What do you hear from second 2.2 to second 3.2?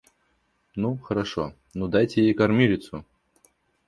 ей кормилицу.